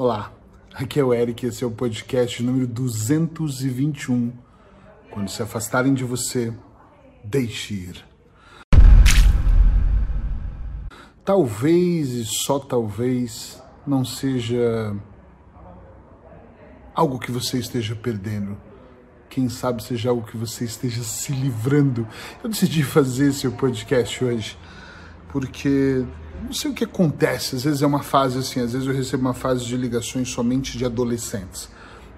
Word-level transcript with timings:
Olá, 0.00 0.32
aqui 0.74 1.00
é 1.00 1.02
o 1.02 1.12
Eric, 1.12 1.44
esse 1.44 1.64
é 1.64 1.66
o 1.66 1.72
podcast 1.72 2.40
número 2.40 2.68
221. 2.68 4.32
Quando 5.10 5.28
se 5.28 5.42
afastarem 5.42 5.92
de 5.92 6.04
você, 6.04 6.54
deixe 7.24 7.74
ir. 7.74 8.04
Talvez 11.24 12.10
e 12.10 12.24
só 12.24 12.60
talvez 12.60 13.60
não 13.84 14.04
seja 14.04 14.96
algo 16.94 17.18
que 17.18 17.32
você 17.32 17.58
esteja 17.58 17.96
perdendo. 17.96 18.56
Quem 19.28 19.48
sabe 19.48 19.82
seja 19.82 20.10
algo 20.10 20.24
que 20.24 20.36
você 20.36 20.64
esteja 20.64 21.02
se 21.02 21.32
livrando. 21.32 22.06
Eu 22.40 22.48
decidi 22.48 22.84
fazer 22.84 23.30
esse 23.30 23.50
podcast 23.50 24.24
hoje 24.24 24.56
porque 25.32 26.06
não 26.42 26.52
sei 26.52 26.70
o 26.70 26.74
que 26.74 26.84
acontece. 26.84 27.56
Às 27.56 27.64
vezes 27.64 27.82
é 27.82 27.86
uma 27.86 28.02
fase 28.02 28.38
assim, 28.38 28.60
às 28.60 28.72
vezes 28.72 28.86
eu 28.86 28.94
recebo 28.94 29.22
uma 29.22 29.34
fase 29.34 29.64
de 29.64 29.76
ligações 29.76 30.28
somente 30.30 30.76
de 30.76 30.84
adolescentes. 30.84 31.68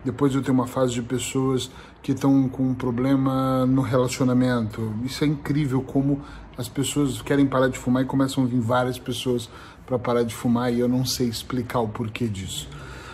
Depois 0.04 0.34
eu 0.34 0.42
tenho 0.42 0.54
uma 0.54 0.66
fase 0.66 0.94
de 0.94 1.02
pessoas 1.02 1.70
que 2.02 2.12
estão 2.12 2.48
com 2.48 2.62
um 2.62 2.74
problema 2.74 3.66
no 3.66 3.82
relacionamento. 3.82 4.94
Isso 5.04 5.24
é 5.24 5.26
incrível 5.26 5.82
como 5.82 6.22
as 6.56 6.68
pessoas 6.68 7.20
querem 7.20 7.46
parar 7.46 7.68
de 7.68 7.78
fumar 7.78 8.02
e 8.02 8.06
começam 8.06 8.44
a 8.44 8.46
vir 8.46 8.60
várias 8.60 8.98
pessoas 8.98 9.48
para 9.86 9.98
parar 9.98 10.22
de 10.22 10.34
fumar 10.34 10.72
e 10.72 10.80
eu 10.80 10.88
não 10.88 11.04
sei 11.04 11.28
explicar 11.28 11.80
o 11.80 11.88
porquê 11.88 12.28
disso. 12.28 12.68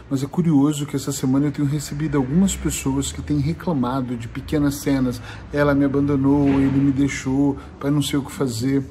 Mas 0.08 0.22
é 0.22 0.26
curioso 0.26 0.86
que 0.86 0.94
essa 0.94 1.10
semana 1.10 1.46
eu 1.46 1.52
tenho 1.52 1.66
recebido 1.66 2.16
algumas 2.16 2.54
pessoas 2.54 3.10
que 3.10 3.20
têm 3.20 3.38
reclamado 3.38 4.16
de 4.16 4.28
pequenas 4.28 4.76
cenas. 4.76 5.20
Ela 5.52 5.74
me 5.74 5.84
abandonou, 5.84 6.46
ele 6.48 6.78
me 6.78 6.92
deixou, 6.92 7.56
para 7.80 7.90
não 7.90 8.00
sei 8.00 8.18
o 8.18 8.22
que 8.22 8.30
fazer. 8.30 8.84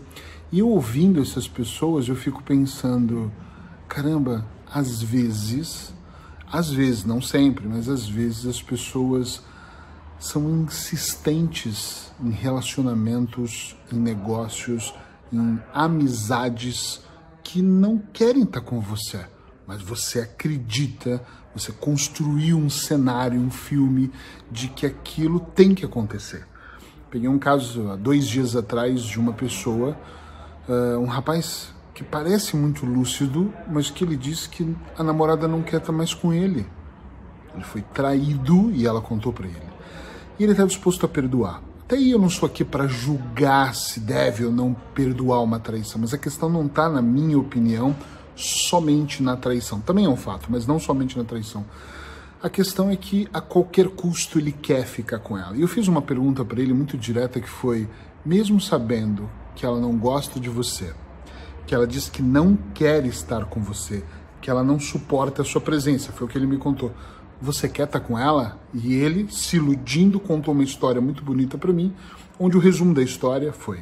E 0.52 0.60
eu 0.60 0.70
ouvindo 0.70 1.22
essas 1.22 1.48
pessoas, 1.48 2.08
eu 2.08 2.16
fico 2.16 2.44
pensando, 2.44 3.32
caramba, 3.88 4.46
às 4.72 5.02
vezes, 5.02 5.94
às 6.52 6.70
vezes, 6.70 7.04
não 7.04 7.22
sempre, 7.22 7.68
mas 7.68 7.90
às 7.90 8.08
vezes 8.08 8.46
as 8.46 8.62
pessoas 8.62 9.42
são 10.20 10.50
insistentes 10.62 12.12
em 12.24 12.30
relacionamentos, 12.30 13.76
em 13.92 13.98
negócios, 13.98 14.94
em 15.32 15.60
amizades 15.74 17.02
que 17.44 17.62
não 17.62 17.98
querem 17.98 18.44
estar 18.44 18.62
com 18.62 18.80
você, 18.80 19.26
mas 19.68 19.82
você 19.82 20.22
acredita, 20.22 21.22
você 21.54 21.72
construiu 21.72 22.58
um 22.58 22.70
cenário, 22.70 23.40
um 23.40 23.52
filme 23.52 24.12
de 24.52 24.68
que 24.70 24.86
aquilo 24.86 25.40
tem 25.40 25.76
que 25.76 25.86
acontecer. 25.86 26.46
Peguei 27.10 27.30
um 27.30 27.40
caso 27.40 27.90
há 27.92 27.96
dois 27.96 28.28
dias 28.28 28.56
atrás 28.56 29.04
de 29.04 29.20
uma 29.20 29.34
pessoa 29.34 29.98
uh, 30.68 31.00
um 31.00 31.06
rapaz 31.06 31.74
que 31.94 32.04
parece 32.04 32.58
muito 32.58 32.86
lúcido, 32.86 33.54
mas 33.68 33.90
que 33.90 34.04
ele 34.04 34.18
disse 34.18 34.50
que 34.50 34.76
a 34.98 35.04
namorada 35.04 35.48
não 35.48 35.64
quer 35.64 35.78
estar 35.78 35.94
mais 35.94 36.14
com 36.14 36.34
ele. 36.34 36.66
Ele 37.54 37.64
foi 37.64 37.82
traído 37.82 38.70
e 38.72 38.86
ela 38.86 39.02
contou 39.02 39.32
para 39.32 39.48
ele. 39.48 39.76
E 40.38 40.44
ele 40.44 40.52
está 40.52 40.66
disposto 40.66 41.06
a 41.06 41.10
perdoar. 41.10 41.62
Até 41.86 41.96
aí 41.96 42.12
eu 42.12 42.20
não 42.20 42.30
sou 42.30 42.48
aqui 42.48 42.66
para 42.66 42.88
julgar 42.88 43.74
se 43.76 44.00
deve 44.00 44.44
ou 44.44 44.52
não 44.52 44.76
perdoar 44.94 45.42
uma 45.42 45.60
traição, 45.60 46.02
mas 46.02 46.14
a 46.14 46.18
questão 46.18 46.50
não 46.50 46.66
está, 46.66 46.90
na 46.90 47.02
minha 47.02 47.40
opinião, 47.40 47.96
somente 48.36 49.24
na 49.24 49.38
traição. 49.38 49.80
Também 49.80 50.06
é 50.06 50.10
um 50.10 50.18
fato, 50.18 50.48
mas 50.50 50.68
não 50.68 50.80
somente 50.80 51.18
na 51.18 51.24
traição. 51.24 51.64
A 52.44 52.50
questão 52.50 52.90
é 52.90 52.96
que 52.96 53.28
a 53.32 53.40
qualquer 53.40 53.88
custo 53.88 54.38
ele 54.38 54.52
quer 54.52 54.86
ficar 54.86 55.20
com 55.20 55.38
ela. 55.38 55.56
E 55.56 55.62
eu 55.62 55.68
fiz 55.68 55.88
uma 55.88 56.02
pergunta 56.02 56.44
para 56.44 56.62
ele 56.62 56.74
muito 56.74 56.98
direta 56.98 57.40
que 57.40 57.50
foi: 57.50 57.88
mesmo 58.26 58.60
sabendo 58.60 59.30
que 59.56 59.66
ela 59.66 59.80
não 59.80 59.98
gosta 59.98 60.40
de 60.40 60.50
você, 60.50 60.94
que 61.66 61.74
ela 61.74 61.88
diz 61.88 62.10
que 62.10 62.22
não 62.22 62.58
quer 62.74 63.06
estar 63.06 63.46
com 63.46 63.62
você, 63.62 64.04
que 64.42 64.50
ela 64.50 64.64
não 64.64 64.80
suporta 64.80 65.42
a 65.42 65.46
sua 65.46 65.62
presença, 65.62 66.12
foi 66.12 66.28
o 66.28 66.30
que 66.30 66.38
ele 66.38 66.46
me 66.46 66.58
contou. 66.58 66.92
Você 67.42 67.68
quer 67.68 67.86
estar 67.86 68.00
com 68.00 68.18
ela? 68.18 68.60
E 68.74 68.94
ele, 68.94 69.28
se 69.32 69.58
iludindo, 69.58 70.20
contou 70.20 70.54
uma 70.54 70.64
história 70.64 71.02
muito 71.02 71.24
bonita 71.24 71.58
para 71.58 71.74
mim, 71.74 71.94
onde 72.40 72.56
o 72.56 72.60
resumo 72.60 72.94
da 72.94 73.02
história 73.02 73.52
foi: 73.52 73.80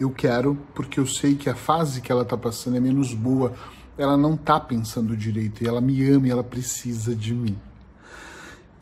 Eu 0.00 0.10
quero 0.10 0.56
porque 0.74 0.98
eu 0.98 1.06
sei 1.06 1.34
que 1.34 1.50
a 1.50 1.54
fase 1.54 2.00
que 2.00 2.10
ela 2.10 2.22
está 2.22 2.36
passando 2.36 2.76
é 2.76 2.80
menos 2.80 3.12
boa, 3.14 3.52
ela 3.98 4.16
não 4.16 4.34
está 4.34 4.58
pensando 4.58 5.16
direito, 5.16 5.62
e 5.62 5.68
ela 5.68 5.80
me 5.80 6.08
ama 6.08 6.26
e 6.26 6.30
ela 6.30 6.44
precisa 6.44 7.14
de 7.14 7.34
mim. 7.34 7.56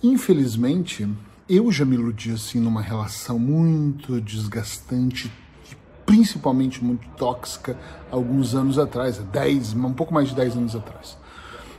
Infelizmente, 0.03 1.09
eu 1.49 1.71
já 1.71 1.85
me 1.85 1.95
iludi 1.95 2.31
assim 2.31 2.61
numa 2.61 2.81
relação 2.81 3.39
muito 3.39 4.21
desgastante, 4.21 5.31
principalmente 6.07 6.83
muito 6.83 7.07
tóxica 7.17 7.77
alguns 8.11 8.55
anos 8.55 8.79
atrás, 8.79 9.19
10, 9.19 9.75
um 9.75 9.93
pouco 9.93 10.13
mais 10.13 10.29
de 10.29 10.35
10 10.35 10.57
anos 10.57 10.77
atrás. 10.77 11.17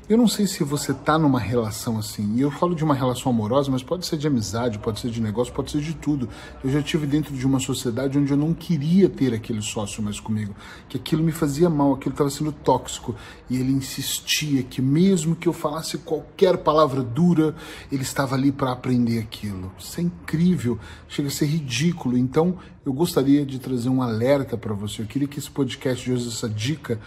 Eu 0.08 0.20
não 0.20 0.28
sei 0.28 0.46
se 0.46 0.64
você 0.64 0.92
está 0.92 1.18
numa 1.18 1.40
relação 1.40 1.98
assim, 1.98 2.36
e 2.36 2.42
eu 2.42 2.52
falo 2.52 2.76
de 2.76 2.84
uma 2.84 2.94
relação 2.94 3.32
amorosa, 3.32 3.72
mas 3.72 3.82
pode 3.82 4.06
ser 4.06 4.18
de 4.18 4.28
amizade, 4.28 4.78
pode 4.78 5.00
ser 5.00 5.10
de 5.10 5.20
negócio, 5.20 5.52
pode 5.52 5.72
ser 5.72 5.82
de 5.82 5.96
tudo. 5.96 6.30
Eu 6.64 6.70
já 6.70 6.80
tive 6.80 7.08
dentro 7.08 7.36
de 7.36 7.44
uma 7.44 7.60
sociedade 7.60 8.16
onde 8.16 8.32
eu 8.32 8.38
não 8.38 8.54
queria 8.54 9.10
ter 9.10 9.34
aquele 9.34 9.64
sócio 9.64 10.04
mais 10.04 10.20
comigo, 10.20 10.54
que 10.88 10.98
aquilo 10.98 11.24
me 11.24 11.32
fazia 11.32 11.72
mal, 11.72 11.96
aquilo 11.96 12.14
estava 12.14 12.30
sendo 12.30 12.52
tóxico, 12.52 13.16
e 13.50 13.58
ele 13.58 13.72
insistia 13.72 14.62
que 14.62 14.80
mesmo 14.80 15.36
que 15.36 15.48
eu 15.48 15.54
falasse 15.54 15.98
qualquer 15.98 16.58
palavra 16.58 17.02
dura, 17.02 17.56
ele 17.92 18.04
estava 18.04 18.36
ali 18.36 18.52
para 18.52 18.74
aprender 18.74 19.18
aquilo. 19.18 19.72
Isso 19.80 20.00
é 20.00 20.04
incrível, 20.04 20.78
chega 21.08 21.30
a 21.30 21.32
ser 21.32 21.48
ridículo. 21.48 22.16
Então, 22.16 22.60
eu 22.86 22.94
gostaria 22.94 23.44
de 23.44 23.58
trazer 23.58 23.90
um 23.90 24.04
alerta 24.04 24.56
para 24.56 24.76
você. 24.76 25.02
Eu 25.02 25.08
queria 25.08 25.28
que 25.28 25.40
esse 25.40 25.50
podcast 25.50 26.06
de 26.06 26.12
hoje, 26.12 26.28
essa 26.28 26.48
dica, 26.48 27.02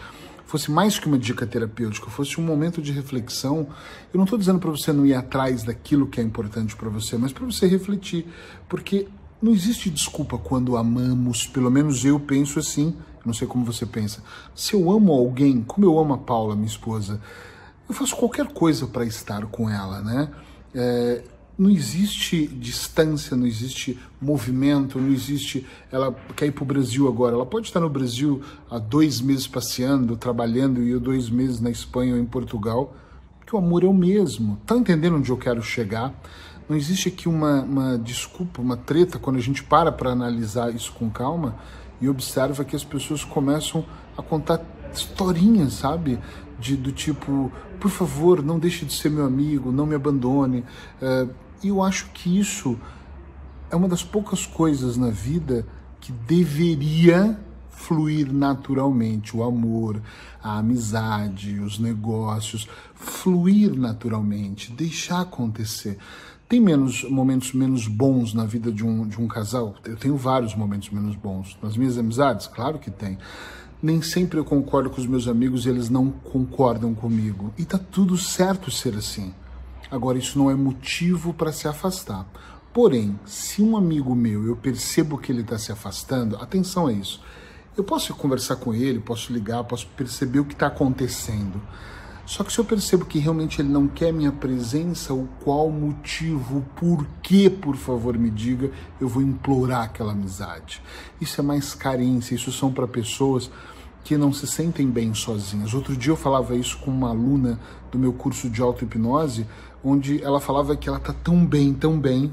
fosse 0.48 0.70
mais 0.70 0.98
que 0.98 1.06
uma 1.06 1.18
dica 1.18 1.46
terapêutica, 1.46 2.08
fosse 2.08 2.40
um 2.40 2.42
momento 2.42 2.80
de 2.80 2.90
reflexão. 2.90 3.66
Eu 4.12 4.16
não 4.16 4.24
estou 4.24 4.38
dizendo 4.38 4.58
para 4.58 4.70
você 4.70 4.94
não 4.94 5.04
ir 5.04 5.12
atrás 5.12 5.62
daquilo 5.62 6.06
que 6.06 6.18
é 6.22 6.24
importante 6.24 6.74
para 6.74 6.88
você, 6.88 7.18
mas 7.18 7.34
para 7.34 7.44
você 7.44 7.66
refletir, 7.66 8.26
porque 8.66 9.06
não 9.42 9.52
existe 9.52 9.90
desculpa 9.90 10.38
quando 10.38 10.78
amamos, 10.78 11.46
pelo 11.46 11.70
menos 11.70 12.02
eu 12.02 12.18
penso 12.18 12.58
assim, 12.58 12.96
não 13.26 13.34
sei 13.34 13.46
como 13.46 13.62
você 13.62 13.84
pensa. 13.84 14.22
Se 14.54 14.72
eu 14.72 14.90
amo 14.90 15.12
alguém, 15.12 15.62
como 15.62 15.84
eu 15.84 15.98
amo 15.98 16.14
a 16.14 16.18
Paula, 16.18 16.56
minha 16.56 16.66
esposa, 16.66 17.20
eu 17.86 17.94
faço 17.94 18.16
qualquer 18.16 18.46
coisa 18.46 18.86
para 18.86 19.04
estar 19.04 19.44
com 19.48 19.68
ela, 19.68 20.00
né? 20.00 20.30
É, 20.74 21.24
não 21.58 21.68
existe 21.68 22.46
distância, 22.46 23.36
não 23.36 23.44
existe 23.44 23.98
movimento, 24.20 25.00
não 25.00 25.10
existe. 25.10 25.66
Ela 25.90 26.14
quer 26.36 26.46
ir 26.46 26.52
para 26.52 26.62
o 26.62 26.66
Brasil 26.66 27.08
agora. 27.08 27.34
Ela 27.34 27.44
pode 27.44 27.66
estar 27.66 27.80
no 27.80 27.90
Brasil 27.90 28.40
há 28.70 28.78
dois 28.78 29.20
meses 29.20 29.48
passeando, 29.48 30.16
trabalhando, 30.16 30.80
e 30.80 30.90
eu 30.90 31.00
dois 31.00 31.28
meses 31.28 31.60
na 31.60 31.68
Espanha 31.68 32.14
ou 32.14 32.20
em 32.20 32.24
Portugal, 32.24 32.94
porque 33.40 33.56
o 33.56 33.58
amor 33.58 33.82
é 33.82 33.88
o 33.88 33.92
mesmo. 33.92 34.60
Tá 34.64 34.76
entendendo 34.76 35.16
onde 35.16 35.30
eu 35.30 35.36
quero 35.36 35.60
chegar? 35.60 36.14
Não 36.68 36.76
existe 36.76 37.08
aqui 37.08 37.28
uma, 37.28 37.62
uma 37.62 37.98
desculpa, 37.98 38.62
uma 38.62 38.76
treta, 38.76 39.18
quando 39.18 39.36
a 39.36 39.42
gente 39.42 39.64
para 39.64 39.90
para 39.90 40.10
analisar 40.10 40.72
isso 40.72 40.92
com 40.92 41.10
calma 41.10 41.56
e 42.00 42.08
observa 42.08 42.64
que 42.64 42.76
as 42.76 42.84
pessoas 42.84 43.24
começam 43.24 43.84
a 44.16 44.22
contar 44.22 44.62
historinhas, 44.92 45.72
sabe? 45.72 46.20
De, 46.60 46.76
do 46.76 46.92
tipo, 46.92 47.50
por 47.80 47.90
favor, 47.90 48.44
não 48.44 48.60
deixe 48.60 48.84
de 48.84 48.92
ser 48.92 49.10
meu 49.10 49.24
amigo, 49.24 49.72
não 49.72 49.86
me 49.86 49.96
abandone. 49.96 50.64
Uh, 51.02 51.47
e 51.62 51.68
eu 51.68 51.82
acho 51.82 52.10
que 52.10 52.38
isso 52.38 52.78
é 53.70 53.76
uma 53.76 53.88
das 53.88 54.02
poucas 54.02 54.46
coisas 54.46 54.96
na 54.96 55.10
vida 55.10 55.66
que 56.00 56.12
deveria 56.12 57.38
fluir 57.70 58.32
naturalmente. 58.32 59.36
O 59.36 59.42
amor, 59.42 60.02
a 60.42 60.58
amizade, 60.58 61.60
os 61.60 61.78
negócios, 61.78 62.68
fluir 62.94 63.74
naturalmente, 63.74 64.72
deixar 64.72 65.20
acontecer. 65.20 65.96
Tem 66.48 66.60
menos 66.60 67.04
momentos 67.04 67.52
menos 67.52 67.86
bons 67.86 68.32
na 68.32 68.44
vida 68.44 68.72
de 68.72 68.84
um, 68.84 69.06
de 69.06 69.20
um 69.20 69.28
casal? 69.28 69.74
Eu 69.84 69.96
tenho 69.96 70.16
vários 70.16 70.54
momentos 70.54 70.90
menos 70.90 71.14
bons. 71.14 71.58
Nas 71.62 71.76
minhas 71.76 71.98
amizades? 71.98 72.46
Claro 72.46 72.78
que 72.78 72.90
tem. 72.90 73.18
Nem 73.82 74.02
sempre 74.02 74.38
eu 74.38 74.44
concordo 74.44 74.90
com 74.90 75.00
os 75.00 75.06
meus 75.06 75.28
amigos 75.28 75.66
e 75.66 75.68
eles 75.68 75.88
não 75.88 76.10
concordam 76.10 76.94
comigo. 76.94 77.52
E 77.56 77.64
tá 77.64 77.78
tudo 77.78 78.16
certo 78.16 78.70
ser 78.70 78.96
assim. 78.96 79.32
Agora, 79.90 80.18
isso 80.18 80.38
não 80.38 80.50
é 80.50 80.54
motivo 80.54 81.32
para 81.32 81.52
se 81.52 81.66
afastar. 81.66 82.26
Porém, 82.72 83.18
se 83.24 83.62
um 83.62 83.76
amigo 83.76 84.14
meu 84.14 84.46
eu 84.46 84.56
percebo 84.56 85.18
que 85.18 85.32
ele 85.32 85.40
está 85.40 85.58
se 85.58 85.72
afastando, 85.72 86.36
atenção 86.36 86.86
a 86.86 86.92
isso. 86.92 87.22
Eu 87.76 87.82
posso 87.84 88.14
conversar 88.14 88.56
com 88.56 88.74
ele, 88.74 89.00
posso 89.00 89.32
ligar, 89.32 89.64
posso 89.64 89.86
perceber 89.96 90.40
o 90.40 90.44
que 90.44 90.52
está 90.52 90.66
acontecendo. 90.66 91.60
Só 92.26 92.44
que 92.44 92.52
se 92.52 92.58
eu 92.58 92.64
percebo 92.64 93.06
que 93.06 93.18
realmente 93.18 93.62
ele 93.62 93.70
não 93.70 93.88
quer 93.88 94.12
minha 94.12 94.30
presença, 94.30 95.14
o 95.14 95.26
qual 95.42 95.70
motivo, 95.70 96.62
por 96.76 97.06
que, 97.22 97.48
por 97.48 97.74
favor, 97.74 98.18
me 98.18 98.28
diga, 98.30 98.70
eu 99.00 99.08
vou 99.08 99.22
implorar 99.22 99.84
aquela 99.84 100.12
amizade. 100.12 100.82
Isso 101.18 101.40
é 101.40 101.42
mais 101.42 101.72
carência, 101.74 102.34
isso 102.34 102.52
são 102.52 102.70
para 102.70 102.86
pessoas 102.86 103.50
que 104.04 104.16
não 104.16 104.32
se 104.32 104.46
sentem 104.46 104.88
bem 104.88 105.12
sozinhas. 105.14 105.74
Outro 105.74 105.96
dia 105.96 106.12
eu 106.12 106.16
falava 106.16 106.54
isso 106.54 106.78
com 106.78 106.90
uma 106.90 107.10
aluna 107.10 107.58
do 107.90 107.98
meu 107.98 108.12
curso 108.12 108.48
de 108.48 108.62
auto-hipnose, 108.62 109.46
onde 109.84 110.22
ela 110.22 110.40
falava 110.40 110.76
que 110.76 110.88
ela 110.88 110.98
está 110.98 111.12
tão 111.12 111.44
bem, 111.44 111.74
tão 111.74 111.98
bem, 111.98 112.32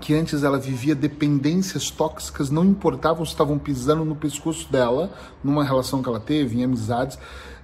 que 0.00 0.12
antes 0.12 0.42
ela 0.42 0.58
vivia 0.58 0.94
dependências 0.94 1.88
tóxicas, 1.90 2.50
não 2.50 2.64
importavam 2.64 3.24
se 3.24 3.30
estavam 3.30 3.58
pisando 3.58 4.04
no 4.04 4.16
pescoço 4.16 4.70
dela, 4.70 5.12
numa 5.42 5.62
relação 5.62 6.02
que 6.02 6.08
ela 6.08 6.18
teve, 6.18 6.58
em 6.58 6.64
amizades. 6.64 7.16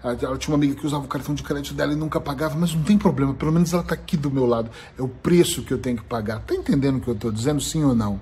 Ela 0.03 0.39
tinha 0.39 0.55
uma 0.55 0.57
amiga 0.57 0.75
que 0.77 0.87
usava 0.87 1.05
o 1.05 1.09
cartão 1.09 1.35
de 1.35 1.43
crédito 1.43 1.75
dela 1.75 1.93
e 1.93 1.97
nunca 1.97 2.21
pagava, 2.21 2.57
mas 2.57 2.73
não 2.73 2.85
tem 2.85 2.97
problema, 2.97 3.35
pelo 3.35 3.53
menos 3.53 3.73
ela 3.73 3.83
está 3.83 3.95
aqui 3.95 4.17
do 4.17 4.31
meu 4.31 4.47
lado. 4.47 4.71
É 4.97 5.03
o 5.03 5.09
preço 5.09 5.63
que 5.63 5.75
eu 5.75 5.79
tenho 5.79 5.97
que 5.97 6.05
pagar. 6.05 6.41
Tá 6.41 6.55
entendendo 6.55 6.99
o 6.99 7.01
que 7.01 7.09
eu 7.09 7.15
estou 7.15 7.33
dizendo, 7.33 7.61
sim 7.61 7.85
ou 7.85 7.95
não? 7.95 8.21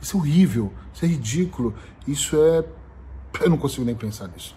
Isso 0.00 0.16
é 0.16 0.20
horrível, 0.20 0.72
isso 0.94 1.04
é 1.04 1.08
ridículo, 1.08 1.74
isso 2.06 2.36
é. 2.36 2.64
Eu 3.40 3.50
não 3.50 3.58
consigo 3.58 3.84
nem 3.84 3.94
pensar 3.94 4.28
nisso. 4.28 4.54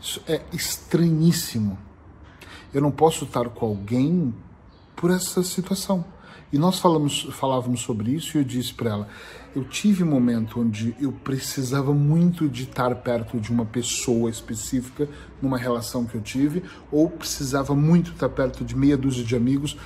Isso 0.00 0.22
é 0.26 0.42
estranhíssimo. 0.52 1.78
Eu 2.72 2.80
não 2.80 2.90
posso 2.90 3.24
estar 3.24 3.48
com 3.48 3.66
alguém 3.66 4.34
por 4.96 5.10
essa 5.10 5.42
situação. 5.42 6.04
E 6.52 6.58
nós 6.58 6.80
falamos, 6.80 7.28
falávamos 7.32 7.80
sobre 7.80 8.10
isso 8.10 8.36
e 8.36 8.40
eu 8.40 8.44
disse 8.44 8.74
para 8.74 8.90
ela: 8.90 9.08
eu 9.54 9.64
tive 9.64 10.02
um 10.02 10.06
momento 10.06 10.60
onde 10.60 10.94
eu 11.00 11.12
precisava 11.12 11.92
muito 11.92 12.48
de 12.48 12.64
estar 12.64 12.94
perto 12.96 13.38
de 13.38 13.50
uma 13.50 13.64
pessoa 13.64 14.30
específica 14.30 15.08
numa 15.40 15.58
relação 15.58 16.04
que 16.04 16.16
eu 16.16 16.20
tive, 16.20 16.62
ou 16.90 17.08
precisava 17.08 17.74
muito 17.74 18.12
estar 18.12 18.28
perto 18.28 18.64
de 18.64 18.76
meia 18.76 18.96
dúzia 18.96 19.24
de 19.24 19.34
amigos. 19.36 19.76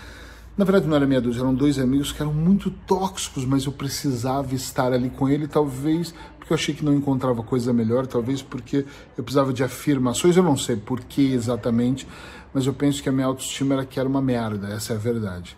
Na 0.57 0.65
verdade, 0.65 0.87
não 0.87 0.95
era 0.95 1.05
meia 1.05 1.21
dúzia, 1.21 1.41
eram 1.41 1.53
dois 1.53 1.81
amigos 1.81 2.13
que 2.13 2.23
eram 2.23 2.33
muito 2.33 2.71
tóxicos, 2.71 3.45
mas 3.45 3.65
eu 3.65 3.73
precisava 3.73 4.55
estar 4.55 4.93
ali 4.93 5.11
com 5.11 5.29
ele, 5.29 5.49
talvez 5.49 6.15
porque 6.45 6.53
eu 6.53 6.57
achei 6.57 6.75
que 6.75 6.85
não 6.85 6.93
encontrava 6.93 7.43
coisa 7.43 7.73
melhor, 7.73 8.07
talvez 8.07 8.43
porque 8.43 8.85
eu 9.17 9.25
precisava 9.25 9.51
de 9.51 9.65
afirmações, 9.65 10.37
eu 10.37 10.43
não 10.43 10.59
sei 10.59 10.77
por 10.77 11.01
que 11.01 11.33
exatamente, 11.33 12.07
mas 12.53 12.67
eu 12.67 12.75
penso 12.75 13.03
que 13.03 13.09
a 13.09 13.13
minha 13.13 13.27
autoestima 13.27 13.75
era 13.75 13.87
que 13.87 13.99
era 13.99 14.07
uma 14.07 14.21
merda, 14.21 14.69
essa 14.69 14.93
é 14.93 14.97
a 14.97 14.99
verdade. 14.99 15.57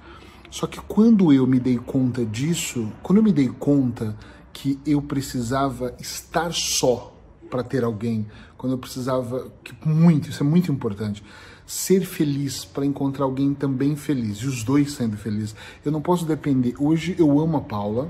Só 0.49 0.67
que 0.67 0.81
quando 0.81 1.33
eu 1.33 1.45
me 1.45 1.59
dei 1.59 1.77
conta 1.77 2.25
disso, 2.25 2.91
quando 3.03 3.19
eu 3.19 3.23
me 3.25 3.33
dei 3.33 3.49
conta 3.49 4.17
que 4.53 4.79
eu 4.87 5.03
precisava 5.03 5.93
estar 5.99 6.53
só 6.53 7.16
para 7.51 7.63
ter 7.63 7.85
alguém, 7.85 8.27
quando 8.57 8.73
eu 8.73 8.79
precisava, 8.79 9.51
que 9.63 9.75
muito, 9.87 10.29
isso 10.29 10.43
é 10.43 10.47
muito 10.47 10.71
importante, 10.71 11.23
ser 11.67 12.05
feliz 12.05 12.65
para 12.65 12.87
encontrar 12.87 13.25
alguém 13.25 13.53
também 13.53 13.97
feliz, 13.97 14.39
e 14.39 14.47
os 14.47 14.63
dois 14.63 14.93
sendo 14.93 15.17
felizes. 15.17 15.55
Eu 15.85 15.91
não 15.91 16.01
posso 16.01 16.25
depender. 16.25 16.75
Hoje 16.79 17.17
eu 17.19 17.41
amo 17.41 17.57
a 17.57 17.61
Paula, 17.61 18.09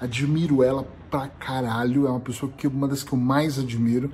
admiro 0.00 0.62
ela 0.62 0.86
pra 1.10 1.28
caralho, 1.28 2.06
é 2.06 2.10
uma 2.10 2.20
pessoa 2.20 2.50
que 2.56 2.66
uma 2.66 2.88
das 2.88 3.02
que 3.02 3.12
eu 3.12 3.18
mais 3.18 3.58
admiro. 3.58 4.10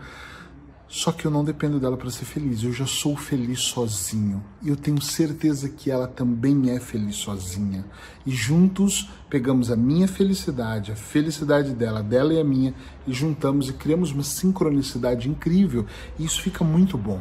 Só 0.88 1.10
que 1.10 1.24
eu 1.24 1.30
não 1.32 1.44
dependo 1.44 1.80
dela 1.80 1.96
para 1.96 2.10
ser 2.10 2.24
feliz. 2.24 2.62
Eu 2.62 2.72
já 2.72 2.86
sou 2.86 3.16
feliz 3.16 3.60
sozinho. 3.60 4.42
E 4.62 4.68
eu 4.68 4.76
tenho 4.76 5.00
certeza 5.00 5.68
que 5.68 5.90
ela 5.90 6.06
também 6.06 6.70
é 6.70 6.78
feliz 6.78 7.16
sozinha. 7.16 7.84
E 8.24 8.30
juntos 8.30 9.10
pegamos 9.28 9.70
a 9.70 9.76
minha 9.76 10.06
felicidade, 10.06 10.92
a 10.92 10.96
felicidade 10.96 11.72
dela, 11.74 12.02
dela 12.02 12.32
e 12.32 12.40
a 12.40 12.44
minha, 12.44 12.72
e 13.06 13.12
juntamos 13.12 13.68
e 13.68 13.72
criamos 13.72 14.12
uma 14.12 14.22
sincronicidade 14.22 15.28
incrível. 15.28 15.86
E 16.18 16.24
isso 16.24 16.40
fica 16.40 16.62
muito 16.62 16.96
bom. 16.96 17.20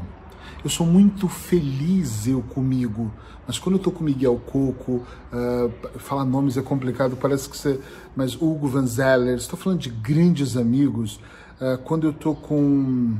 Eu 0.63 0.69
sou 0.69 0.85
muito 0.85 1.27
feliz 1.27 2.27
eu 2.27 2.41
comigo. 2.41 3.11
Mas 3.47 3.59
quando 3.59 3.75
eu 3.75 3.79
tô 3.79 3.91
com 3.91 4.03
Miguel 4.03 4.41
Coco, 4.45 5.03
uh, 5.31 5.99
falar 5.99 6.25
nomes 6.25 6.57
é 6.57 6.61
complicado, 6.61 7.15
parece 7.15 7.49
que 7.49 7.57
você. 7.57 7.79
Mas 8.15 8.35
Hugo 8.35 8.67
Van 8.67 8.85
Zeller, 8.85 9.35
estou 9.35 9.57
falando 9.57 9.79
de 9.79 9.89
grandes 9.89 10.55
amigos. 10.55 11.19
Uh, 11.59 11.77
quando 11.83 12.07
eu 12.07 12.13
tô 12.13 12.33
com 12.33 13.15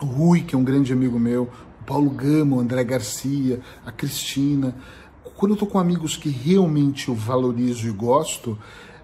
o 0.00 0.06
Rui, 0.06 0.42
que 0.42 0.54
é 0.54 0.58
um 0.58 0.64
grande 0.64 0.92
amigo 0.92 1.18
meu, 1.18 1.44
o 1.80 1.84
Paulo 1.84 2.10
Gama, 2.10 2.56
o 2.56 2.60
André 2.60 2.82
Garcia, 2.84 3.60
a 3.84 3.92
Cristina. 3.92 4.74
Quando 5.36 5.52
eu 5.52 5.54
estou 5.54 5.68
com 5.68 5.78
amigos 5.78 6.16
que 6.16 6.28
realmente 6.28 7.08
eu 7.08 7.14
valorizo 7.14 7.88
e 7.88 7.90
gosto, 7.90 8.58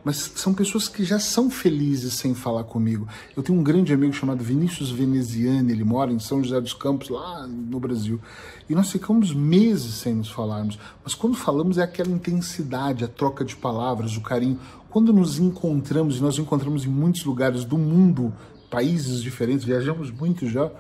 mas 0.04 0.32
são 0.37 0.54
pessoas 0.54 0.88
que 0.88 1.04
já 1.04 1.19
são 1.19 1.50
felizes 1.50 2.14
sem 2.14 2.34
falar 2.34 2.64
comigo. 2.64 3.06
Eu 3.37 3.42
tenho 3.42 3.58
um 3.58 3.62
grande 3.62 3.92
amigo 3.92 4.12
chamado 4.12 4.42
Vinícius 4.42 4.90
Veneziani, 4.90 5.72
ele 5.72 5.84
mora 5.84 6.12
em 6.12 6.19
São 6.19 6.42
José 6.42 6.60
dos 6.60 6.72
Campos, 6.72 7.08
lá 7.08 7.46
no 7.46 7.78
Brasil. 7.78 8.20
E 8.69 8.75
nós 8.75 8.90
ficamos 8.90 9.34
meses 9.34 9.94
sem 9.94 10.14
nos 10.14 10.31
falarmos. 10.31 10.78
Mas 11.04 11.14
quando 11.14 11.37
falamos 11.37 11.76
é 11.78 11.82
aquela 11.82 12.10
intensidade, 12.10 13.04
a 13.04 13.08
troca 13.08 13.44
de 13.44 13.56
palavras, 13.56 14.16
o 14.16 14.22
carinho. 14.22 14.58
Quando 14.88 15.12
nos 15.12 15.38
encontramos, 15.38 16.16
e 16.16 16.22
nós 16.22 16.38
nos 16.38 16.46
encontramos 16.46 16.84
em 16.84 16.88
muitos 16.88 17.25
lugares 17.25 17.64
do 17.64 17.76
mundo, 17.76 18.32
países 18.70 19.22
diferentes, 19.22 19.64
viajamos 19.64 20.11
muito 20.11 20.49
já. 20.49 20.70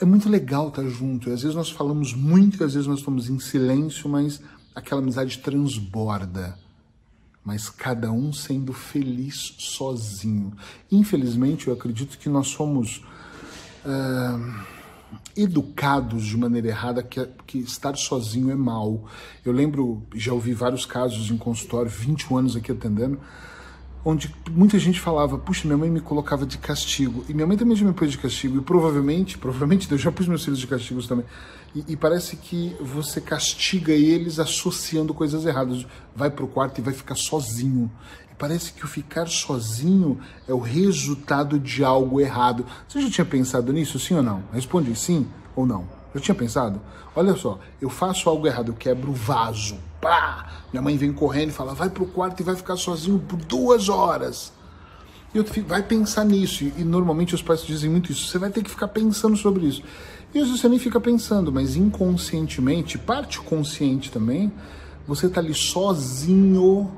É 0.00 0.04
muito 0.04 0.28
legal 0.28 0.68
estar 0.68 0.86
junto. 0.88 1.30
Às 1.30 1.42
vezes 1.42 1.54
nós 1.54 1.70
falamos 1.70 2.14
muito, 2.14 2.64
às 2.64 2.72
vezes 2.72 2.88
nós 2.88 3.00
estamos 3.00 3.28
em 3.28 3.38
silêncio, 3.38 4.08
mas 4.08 4.40
aquela 4.74 5.02
amizade 5.02 5.38
transborda. 5.38 6.58
Mas 7.44 7.68
cada 7.68 8.10
um 8.10 8.32
sendo 8.32 8.72
feliz 8.72 9.54
sozinho. 9.58 10.52
Infelizmente, 10.90 11.68
eu 11.68 11.74
acredito 11.74 12.18
que 12.18 12.28
nós 12.28 12.48
somos 12.48 13.04
uh, 13.84 14.64
educados 15.36 16.24
de 16.24 16.36
maneira 16.36 16.68
errada 16.68 17.02
que, 17.02 17.24
que 17.46 17.58
estar 17.58 17.96
sozinho 17.96 18.50
é 18.50 18.54
mal. 18.54 19.04
Eu 19.44 19.52
lembro, 19.52 20.02
já 20.14 20.32
ouvi 20.32 20.52
vários 20.52 20.84
casos 20.84 21.30
em 21.30 21.36
consultório, 21.36 21.90
21 21.90 22.36
anos 22.36 22.56
aqui 22.56 22.72
atendendo, 22.72 23.18
onde 24.04 24.34
muita 24.50 24.78
gente 24.78 25.00
falava, 25.00 25.38
puxa, 25.38 25.66
minha 25.66 25.76
mãe 25.76 25.90
me 25.90 26.00
colocava 26.00 26.46
de 26.46 26.58
castigo. 26.58 27.24
E 27.28 27.34
minha 27.34 27.46
mãe 27.46 27.56
também 27.56 27.76
já 27.76 27.84
me 27.84 27.92
pôs 27.92 28.10
de 28.10 28.18
castigo. 28.18 28.58
E 28.58 28.60
provavelmente, 28.60 29.36
provavelmente, 29.36 29.90
eu 29.90 29.98
já 29.98 30.10
pus 30.10 30.26
meus 30.26 30.44
filhos 30.44 30.58
de 30.58 30.66
castigos 30.66 31.06
também. 31.06 31.24
E, 31.74 31.84
e, 31.88 31.96
parece 31.96 32.36
que 32.36 32.74
você 32.80 33.20
castiga 33.20 33.92
eles 33.92 34.38
associando 34.38 35.14
coisas 35.14 35.44
erradas. 35.44 35.86
Vai 36.16 36.30
pro 36.30 36.48
quarto 36.48 36.78
e 36.78 36.82
vai 36.82 36.94
ficar 36.94 37.14
sozinho. 37.14 37.90
E 38.30 38.34
parece 38.34 38.72
que 38.72 38.84
o 38.84 38.88
ficar 38.88 39.28
sozinho 39.28 40.18
é 40.48 40.54
o 40.54 40.58
resultado 40.58 41.58
de 41.58 41.84
algo 41.84 42.20
errado. 42.20 42.64
Você 42.88 43.00
já 43.02 43.10
tinha 43.10 43.24
pensado 43.24 43.72
nisso, 43.72 43.98
sim 43.98 44.14
ou 44.14 44.22
não? 44.22 44.42
Responde 44.52 44.94
sim 44.96 45.28
ou 45.54 45.66
não. 45.66 45.99
Já 46.14 46.20
tinha 46.20 46.34
pensado? 46.34 46.80
Olha 47.14 47.34
só, 47.36 47.58
eu 47.80 47.88
faço 47.88 48.28
algo 48.28 48.46
errado, 48.46 48.68
eu 48.68 48.74
quebro 48.74 49.10
o 49.10 49.14
vaso 49.14 49.76
pá! 50.00 50.46
Minha 50.72 50.82
mãe 50.82 50.96
vem 50.96 51.12
correndo 51.12 51.50
e 51.50 51.52
fala: 51.52 51.74
vai 51.74 51.90
pro 51.90 52.06
quarto 52.06 52.40
e 52.40 52.42
vai 52.42 52.56
ficar 52.56 52.76
sozinho 52.76 53.18
por 53.18 53.38
duas 53.38 53.88
horas. 53.88 54.52
E 55.32 55.38
eu 55.38 55.44
fico, 55.44 55.68
vai 55.68 55.82
pensar 55.82 56.24
nisso. 56.24 56.64
E, 56.64 56.74
e, 56.78 56.84
normalmente 56.84 57.34
os 57.34 57.42
pais 57.42 57.62
dizem 57.62 57.90
muito 57.90 58.10
isso. 58.10 58.26
Você 58.26 58.38
vai 58.38 58.50
ter 58.50 58.62
que 58.62 58.70
ficar 58.70 58.88
pensando 58.88 59.36
sobre 59.36 59.66
isso. 59.66 59.82
E 60.34 60.38
às 60.38 60.46
vezes 60.46 60.60
você 60.60 60.68
nem 60.68 60.78
fica 60.78 61.00
pensando, 61.00 61.52
mas 61.52 61.76
inconscientemente, 61.76 62.96
parte 62.96 63.40
consciente 63.40 64.10
também, 64.10 64.52
você 65.06 65.28
tá 65.28 65.40
ali 65.40 65.52
sozinho, 65.52 66.90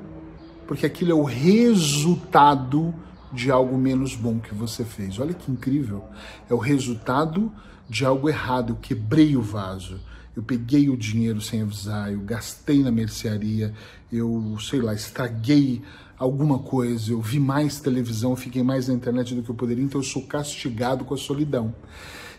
porque 0.67 0.85
aquilo 0.85 1.11
é 1.11 1.15
o 1.15 1.23
resultado 1.23 2.93
de 3.31 3.49
algo 3.49 3.75
menos 3.75 4.15
bom 4.15 4.39
que 4.39 4.53
você 4.53 4.85
fez. 4.85 5.19
Olha 5.19 5.33
que 5.33 5.51
incrível. 5.51 6.03
É 6.47 6.53
o 6.53 6.57
resultado 6.57 7.51
de 7.93 8.05
algo 8.05 8.27
errado. 8.27 8.73
Eu 8.73 8.77
quebrei 8.77 9.37
o 9.37 9.41
vaso 9.41 9.99
eu 10.35 10.41
peguei 10.41 10.89
o 10.89 10.97
dinheiro 10.97 11.39
sem 11.39 11.61
avisar, 11.61 12.11
eu 12.11 12.21
gastei 12.21 12.81
na 12.81 12.91
mercearia, 12.91 13.73
eu, 14.11 14.57
sei 14.59 14.81
lá, 14.81 14.93
estraguei 14.93 15.81
alguma 16.17 16.59
coisa, 16.59 17.11
eu 17.11 17.21
vi 17.21 17.39
mais 17.39 17.79
televisão, 17.79 18.35
fiquei 18.35 18.63
mais 18.63 18.87
na 18.87 18.95
internet 18.95 19.35
do 19.35 19.43
que 19.43 19.49
eu 19.49 19.55
poderia, 19.55 19.83
então 19.83 20.01
eu 20.01 20.05
sou 20.05 20.23
castigado 20.23 21.05
com 21.05 21.13
a 21.13 21.17
solidão. 21.17 21.73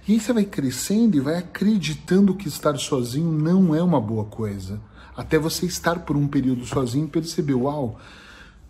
E 0.08 0.12
aí 0.12 0.20
você 0.20 0.32
vai 0.32 0.44
crescendo 0.44 1.16
e 1.16 1.20
vai 1.20 1.36
acreditando 1.36 2.34
que 2.34 2.48
estar 2.48 2.76
sozinho 2.78 3.30
não 3.30 3.74
é 3.74 3.82
uma 3.82 4.00
boa 4.00 4.24
coisa. 4.24 4.80
Até 5.16 5.38
você 5.38 5.64
estar 5.64 6.00
por 6.00 6.16
um 6.16 6.26
período 6.26 6.66
sozinho 6.66 7.06
e 7.06 7.10
perceber, 7.10 7.54
uau, 7.54 7.98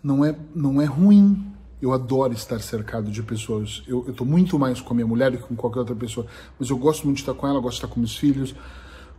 não 0.03 0.23
é, 0.23 0.35
não 0.55 0.79
é 0.79 0.85
ruim, 0.85 1.51
eu 1.81 1.93
adoro 1.93 2.33
estar 2.33 2.59
cercado 2.59 3.11
de 3.11 3.21
pessoas. 3.21 3.83
Eu 3.87 4.05
estou 4.07 4.25
muito 4.25 4.57
mais 4.57 4.81
com 4.81 4.93
a 4.93 4.95
minha 4.95 5.07
mulher 5.07 5.31
do 5.31 5.37
que 5.37 5.43
com 5.43 5.55
qualquer 5.55 5.79
outra 5.79 5.95
pessoa. 5.95 6.25
Mas 6.59 6.69
eu 6.69 6.77
gosto 6.77 7.03
muito 7.05 7.17
de 7.17 7.23
estar 7.23 7.33
com 7.33 7.47
ela, 7.47 7.59
gosto 7.59 7.79
de 7.79 7.85
estar 7.85 7.93
com 7.93 7.99
meus 7.99 8.15
filhos 8.15 8.55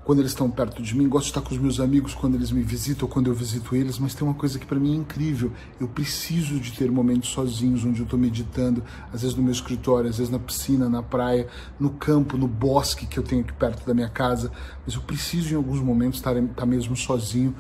quando 0.06 0.20
eles 0.20 0.30
estão 0.30 0.48
perto 0.48 0.80
de 0.80 0.96
mim, 0.96 1.08
gosto 1.08 1.24
de 1.24 1.30
estar 1.32 1.40
com 1.40 1.52
os 1.52 1.60
meus 1.60 1.80
amigos 1.80 2.14
quando 2.14 2.36
eles 2.36 2.52
me 2.52 2.62
visitam 2.62 3.08
quando 3.08 3.26
eu 3.26 3.34
visito 3.34 3.74
eles, 3.74 3.98
mas 3.98 4.14
tem 4.14 4.24
uma 4.24 4.36
coisa 4.36 4.56
que 4.56 4.64
para 4.64 4.78
mim 4.78 4.92
é 4.92 4.96
incrível. 4.98 5.50
Eu 5.80 5.88
preciso 5.88 6.60
de 6.60 6.70
ter 6.70 6.92
momentos 6.92 7.30
sozinhos 7.30 7.84
onde 7.84 7.98
eu 7.98 8.04
estou 8.04 8.16
meditando, 8.16 8.84
às 9.12 9.22
vezes 9.22 9.36
no 9.36 9.42
meu 9.42 9.50
escritório, 9.50 10.08
às 10.08 10.18
vezes 10.18 10.30
na 10.30 10.38
piscina, 10.38 10.88
na 10.88 11.02
praia, 11.02 11.48
no 11.80 11.90
campo, 11.90 12.36
no 12.36 12.46
bosque 12.46 13.04
que 13.04 13.18
eu 13.18 13.24
tenho 13.24 13.40
aqui 13.40 13.52
perto 13.52 13.84
da 13.84 13.92
minha 13.92 14.08
casa, 14.08 14.52
mas 14.86 14.94
eu 14.94 15.00
preciso 15.00 15.52
em 15.52 15.56
alguns 15.56 15.80
momentos 15.80 16.20
estar, 16.20 16.36
estar 16.36 16.66
mesmo 16.66 16.94
sozinho 16.94 17.52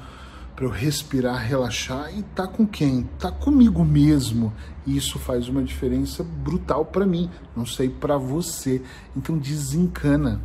para 0.56 0.64
eu 0.64 0.70
respirar, 0.70 1.36
relaxar 1.36 2.10
e 2.18 2.22
tá 2.22 2.46
com 2.46 2.66
quem? 2.66 3.02
Tá 3.18 3.30
comigo 3.30 3.84
mesmo. 3.84 4.50
E 4.86 4.96
isso 4.96 5.18
faz 5.18 5.48
uma 5.48 5.62
diferença 5.62 6.24
brutal 6.24 6.86
para 6.86 7.04
mim, 7.04 7.30
não 7.54 7.66
sei 7.66 7.90
para 7.90 8.16
você. 8.16 8.82
Então 9.14 9.36
desencana. 9.36 10.40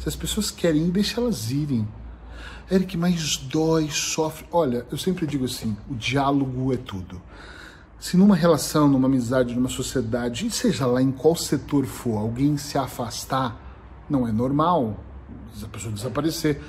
Se 0.00 0.08
as 0.08 0.16
pessoas 0.16 0.50
querem 0.50 0.88
ir, 0.88 0.90
deixa 0.90 1.20
elas 1.20 1.52
irem. 1.52 1.86
Eric, 2.70 2.96
mas 2.96 3.36
dói, 3.36 3.88
sofre. 3.90 4.44
Olha, 4.50 4.84
eu 4.90 4.98
sempre 4.98 5.24
digo 5.24 5.44
assim: 5.44 5.76
o 5.88 5.94
diálogo 5.94 6.72
é 6.72 6.76
tudo. 6.76 7.22
Se 8.00 8.16
numa 8.16 8.34
relação, 8.34 8.88
numa 8.88 9.06
amizade, 9.06 9.54
numa 9.54 9.68
sociedade, 9.68 10.50
seja 10.50 10.84
lá 10.84 11.00
em 11.00 11.12
qual 11.12 11.36
setor 11.36 11.86
for, 11.86 12.18
alguém 12.18 12.56
se 12.56 12.76
afastar, 12.76 13.56
não 14.10 14.26
é 14.26 14.32
normal 14.32 14.98
a 15.62 15.68
pessoa 15.68 15.94
desaparecer. 15.94 16.60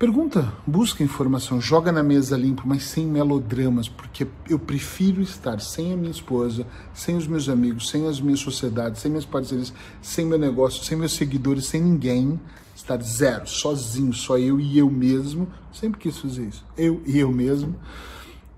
Pergunta, 0.00 0.50
busca 0.66 1.04
informação, 1.04 1.60
joga 1.60 1.92
na 1.92 2.02
mesa 2.02 2.34
limpo, 2.34 2.62
mas 2.64 2.84
sem 2.84 3.06
melodramas, 3.06 3.86
porque 3.86 4.26
eu 4.48 4.58
prefiro 4.58 5.20
estar 5.20 5.60
sem 5.60 5.92
a 5.92 5.96
minha 5.98 6.10
esposa, 6.10 6.66
sem 6.94 7.18
os 7.18 7.26
meus 7.26 7.50
amigos, 7.50 7.90
sem 7.90 8.08
as 8.08 8.18
minhas 8.18 8.40
sociedades, 8.40 9.02
sem 9.02 9.10
minhas 9.10 9.26
parcerias, 9.26 9.74
sem 10.00 10.24
meu 10.24 10.38
negócio, 10.38 10.82
sem 10.82 10.96
meus 10.96 11.12
seguidores, 11.12 11.66
sem 11.66 11.82
ninguém, 11.82 12.40
estar 12.74 12.96
zero, 13.02 13.46
sozinho, 13.46 14.14
só 14.14 14.38
eu 14.38 14.58
e 14.58 14.78
eu 14.78 14.88
mesmo, 14.88 15.46
sempre 15.70 16.00
quis 16.00 16.16
fazer 16.16 16.46
isso, 16.46 16.64
eu 16.78 17.02
e 17.04 17.18
eu 17.18 17.30
mesmo, 17.30 17.76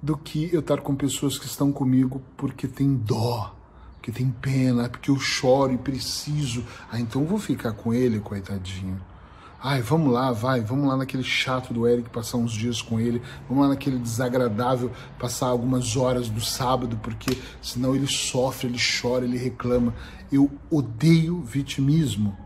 do 0.01 0.17
que 0.17 0.49
eu 0.53 0.61
estar 0.61 0.81
com 0.81 0.95
pessoas 0.95 1.41
que 1.41 1.47
estão 1.47 1.73
comigo 1.73 2.23
porque 2.37 2.69
tem 2.69 2.95
dó, 2.95 3.53
porque 3.95 4.13
tem 4.13 4.31
pena, 4.31 4.89
porque 4.89 5.11
eu 5.11 5.19
choro 5.19 5.73
e 5.73 5.79
preciso. 5.79 6.65
Ah, 6.89 7.01
então 7.01 7.25
vou 7.25 7.41
ficar 7.41 7.73
com 7.73 7.93
ele, 7.93 8.21
coitadinho 8.21 9.11
Ai, 9.65 9.81
vamos 9.81 10.13
lá, 10.13 10.33
vai, 10.33 10.61
vamos 10.61 10.89
lá 10.89 10.97
naquele 10.97 11.23
chato 11.23 11.73
do 11.73 11.87
Eric 11.87 12.11
passar 12.11 12.37
uns 12.37 12.51
dias 12.51 12.83
com 12.83 12.99
ele, 12.99 13.23
vamos 13.49 13.63
lá 13.63 13.69
naquele 13.69 13.97
desagradável 13.97 14.91
passar 15.21 15.47
algumas 15.47 15.97
horas 15.97 16.29
do 16.29 16.41
sábado, 16.41 16.99
porque 17.01 17.39
senão 17.63 17.95
ele 17.95 18.09
sofre, 18.09 18.67
ele 18.67 18.79
chora, 19.01 19.25
ele 19.25 19.39
reclama. 19.39 19.95
Eu 20.33 20.51
odeio 20.69 21.41
vitimismo. 21.43 22.37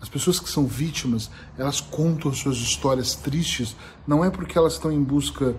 As 0.00 0.08
pessoas 0.08 0.38
que 0.38 0.48
são 0.48 0.64
vítimas, 0.64 1.32
elas 1.58 1.80
contam 1.80 2.32
suas 2.32 2.58
histórias 2.58 3.16
tristes, 3.16 3.74
não 4.06 4.24
é 4.24 4.30
porque 4.30 4.56
elas 4.56 4.74
estão 4.74 4.92
em 4.92 5.02
busca 5.02 5.56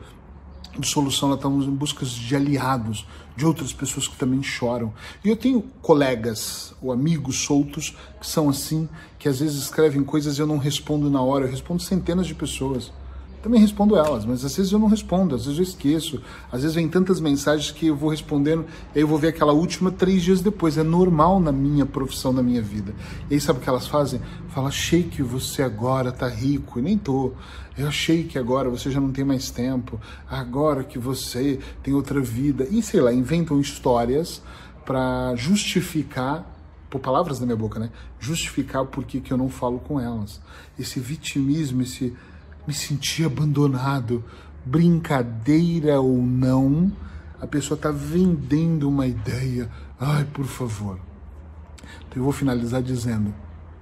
de 0.77 0.87
solução, 0.87 1.29
nós 1.29 1.37
estamos 1.37 1.65
em 1.65 1.71
busca 1.71 2.05
de 2.05 2.35
aliados, 2.35 3.05
de 3.35 3.45
outras 3.45 3.71
pessoas 3.71 4.07
que 4.07 4.15
também 4.15 4.41
choram. 4.41 4.93
E 5.23 5.29
eu 5.29 5.35
tenho 5.35 5.61
colegas 5.81 6.73
ou 6.81 6.91
amigos 6.91 7.43
soltos 7.43 7.95
que 8.19 8.27
são 8.27 8.49
assim, 8.49 8.87
que 9.19 9.29
às 9.29 9.39
vezes 9.39 9.63
escrevem 9.63 10.03
coisas 10.03 10.37
e 10.37 10.41
eu 10.41 10.47
não 10.47 10.57
respondo 10.57 11.09
na 11.09 11.21
hora, 11.21 11.45
eu 11.45 11.51
respondo 11.51 11.81
centenas 11.81 12.27
de 12.27 12.35
pessoas. 12.35 12.91
Também 13.43 13.59
respondo 13.59 13.97
elas, 13.97 14.23
mas 14.23 14.45
às 14.45 14.55
vezes 14.55 14.71
eu 14.71 14.79
não 14.79 14.87
respondo, 14.87 15.35
às 15.35 15.43
vezes 15.43 15.59
eu 15.59 15.63
esqueço, 15.63 16.21
às 16.49 16.61
vezes 16.61 16.73
vem 16.73 16.87
tantas 16.87 17.19
mensagens 17.19 17.71
que 17.71 17.87
eu 17.87 17.95
vou 17.95 18.09
respondendo, 18.09 18.65
aí 18.95 19.01
eu 19.01 19.07
vou 19.07 19.19
ver 19.19 19.27
aquela 19.27 19.51
última 19.51 19.91
três 19.91 20.23
dias 20.23 20.39
depois. 20.39 20.77
É 20.77 20.83
normal 20.83 21.41
na 21.41 21.51
minha 21.51 21.85
profissão, 21.85 22.31
na 22.31 22.41
minha 22.41 22.61
vida. 22.61 22.95
E 23.29 23.33
aí 23.33 23.41
sabe 23.41 23.59
o 23.59 23.61
que 23.61 23.67
elas 23.67 23.85
fazem? 23.85 24.21
Fala, 24.47 24.69
achei 24.69 25.03
que 25.03 25.21
você 25.21 25.61
agora 25.61 26.09
tá 26.09 26.29
rico, 26.29 26.79
e 26.79 26.81
nem 26.81 26.97
tô. 26.97 27.33
Eu 27.77 27.89
achei 27.89 28.23
que 28.23 28.39
agora 28.39 28.69
você 28.69 28.89
já 28.89 29.01
não 29.01 29.11
tem 29.11 29.25
mais 29.25 29.51
tempo, 29.51 29.99
agora 30.29 30.81
que 30.81 30.97
você 30.97 31.59
tem 31.83 31.93
outra 31.93 32.21
vida. 32.21 32.65
E 32.71 32.81
sei 32.81 33.01
lá, 33.01 33.11
inventam 33.11 33.59
histórias 33.59 34.41
para 34.85 35.35
justificar 35.35 36.49
por 36.89 36.99
palavras 37.01 37.41
na 37.41 37.45
minha 37.45 37.57
boca, 37.57 37.77
né? 37.77 37.89
Justificar 38.21 38.85
porquê 38.85 39.19
que 39.19 39.33
eu 39.33 39.37
não 39.37 39.49
falo 39.49 39.79
com 39.79 39.99
elas. 39.99 40.39
Esse 40.79 41.01
vitimismo, 41.01 41.81
esse 41.81 42.13
me 42.67 42.73
senti 42.73 43.23
abandonado. 43.23 44.23
Brincadeira 44.65 45.99
ou 45.99 46.17
não, 46.17 46.91
a 47.39 47.45
pessoa 47.45 47.75
está 47.75 47.91
vendendo 47.91 48.87
uma 48.87 49.05
ideia. 49.05 49.69
Ai, 49.99 50.25
por 50.25 50.45
favor. 50.45 50.99
Então 52.07 52.17
eu 52.17 52.23
vou 52.23 52.31
finalizar 52.31 52.81
dizendo: 52.81 53.33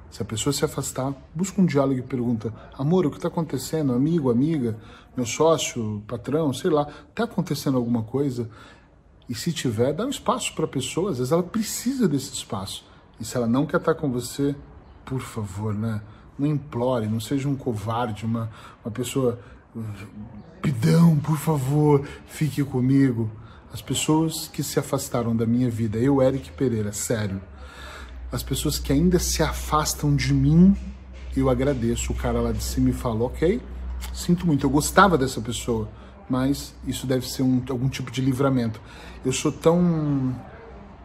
se 0.10 0.22
a 0.22 0.26
pessoa 0.26 0.52
se 0.52 0.66
afastar, 0.66 1.14
busca 1.34 1.62
um 1.62 1.66
diálogo 1.66 2.00
e 2.00 2.02
pergunta: 2.02 2.54
amor, 2.78 3.06
o 3.06 3.12
que 3.12 3.18
está 3.18 3.28
acontecendo? 3.28 3.94
Amigo, 3.94 4.32
amiga, 4.32 4.78
meu 5.16 5.26
sócio, 5.26 6.04
patrão, 6.08 6.52
sei 6.54 6.70
lá, 6.70 6.88
está 7.10 7.24
acontecendo 7.24 7.78
alguma 7.78 8.04
coisa? 8.04 8.50
E 9.30 9.36
se 9.36 9.54
tiver, 9.54 9.94
dá 9.94 10.06
um 10.06 10.10
espaço 10.10 10.54
para 10.54 10.66
a 10.66 10.68
pessoa, 10.68 11.12
às 11.12 11.18
vezes 11.18 11.32
ela 11.32 11.44
precisa 11.44 12.08
desse 12.08 12.34
espaço. 12.34 12.84
E 13.20 13.24
se 13.24 13.38
ela 13.38 13.48
não 13.48 13.66
quer 13.66 13.78
estar 13.78 13.94
tá 13.94 14.00
com 14.00 14.12
você, 14.12 14.56
por 15.06 15.22
favor, 15.22 15.74
né? 15.74 16.02
Não 16.42 16.48
implore, 16.48 17.08
não 17.08 17.20
seja 17.20 17.48
um 17.48 17.56
covarde, 17.56 18.26
uma, 18.26 18.50
uma 18.84 18.92
pessoa. 18.92 19.40
Pidão, 20.62 21.18
por 21.18 21.38
favor, 21.38 22.06
fique 22.28 22.64
comigo. 22.64 23.30
As 23.74 23.82
pessoas 23.82 24.48
que 24.48 24.62
se 24.62 24.80
afastaram 24.80 25.36
da 25.36 25.46
minha 25.46 25.70
vida, 25.70 25.98
eu, 25.98 26.22
Eric 26.22 26.52
Pereira, 26.52 26.92
sério. 26.92 27.42
As 28.32 28.44
pessoas 28.44 28.78
que 28.78 28.92
ainda 28.92 29.18
se 29.18 29.42
afastam 29.42 30.16
de 30.16 30.34
mim, 30.34 30.76
eu 31.36 31.50
agradeço. 31.50 32.12
O 32.12 32.16
cara 32.16 32.42
lá 32.42 32.52
de 32.52 32.64
cima 32.64 32.88
me 32.88 32.94
falou, 32.94 33.28
ok, 33.28 33.62
sinto 34.14 34.46
muito, 34.46 34.66
eu 34.66 34.70
gostava 34.70 35.18
dessa 35.18 35.40
pessoa, 35.40 35.90
mas 36.30 36.74
isso 36.86 37.08
deve 37.08 37.28
ser 37.30 37.44
um, 37.44 37.62
algum 37.70 37.88
tipo 37.88 38.12
de 38.12 38.22
livramento. 38.22 38.82
Eu 39.24 39.32
sou 39.32 39.52
tão 39.52 40.36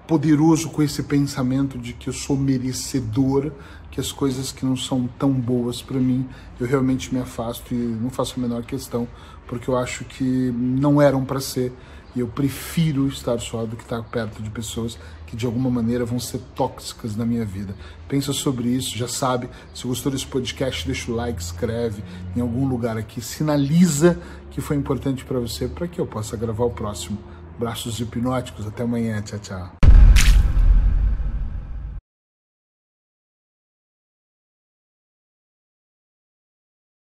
poderoso 0.06 0.70
com 0.70 0.82
esse 0.82 1.02
pensamento 1.02 1.78
de 1.78 1.92
que 1.92 2.08
eu 2.08 2.12
sou 2.12 2.36
merecedor, 2.36 3.50
que 3.90 4.00
as 4.00 4.12
coisas 4.12 4.52
que 4.52 4.64
não 4.64 4.76
são 4.76 5.08
tão 5.18 5.32
boas 5.32 5.82
para 5.82 5.98
mim, 5.98 6.28
eu 6.60 6.66
realmente 6.66 7.12
me 7.14 7.20
afasto 7.20 7.74
e 7.74 7.76
não 7.76 8.10
faço 8.10 8.34
a 8.38 8.42
menor 8.42 8.62
questão, 8.62 9.08
porque 9.46 9.68
eu 9.68 9.76
acho 9.76 10.04
que 10.04 10.24
não 10.24 11.00
eram 11.00 11.24
para 11.24 11.40
ser. 11.40 11.72
E 12.14 12.20
eu 12.20 12.28
prefiro 12.28 13.06
estar 13.08 13.38
só 13.40 13.66
do 13.66 13.76
que 13.76 13.82
estar 13.82 14.02
perto 14.02 14.42
de 14.42 14.48
pessoas 14.48 14.98
que 15.26 15.36
de 15.36 15.44
alguma 15.44 15.68
maneira 15.68 16.04
vão 16.04 16.18
ser 16.18 16.40
tóxicas 16.54 17.14
na 17.14 17.26
minha 17.26 17.44
vida. 17.44 17.74
Pensa 18.08 18.32
sobre 18.32 18.68
isso, 18.68 18.96
já 18.96 19.06
sabe. 19.06 19.50
Se 19.74 19.86
gostou 19.86 20.10
desse 20.10 20.26
podcast, 20.26 20.86
deixa 20.86 21.12
o 21.12 21.14
like, 21.14 21.42
escreve 21.42 22.02
em 22.34 22.40
algum 22.40 22.66
lugar 22.66 22.96
aqui, 22.96 23.20
sinaliza 23.20 24.18
que 24.50 24.62
foi 24.62 24.76
importante 24.76 25.26
para 25.26 25.38
você, 25.38 25.68
para 25.68 25.86
que 25.86 26.00
eu 26.00 26.06
possa 26.06 26.36
gravar 26.38 26.64
o 26.64 26.70
próximo. 26.70 27.18
Braços 27.58 28.00
hipnóticos, 28.00 28.66
até 28.66 28.82
amanhã, 28.82 29.20
tchau, 29.20 29.38
tchau. 29.38 29.85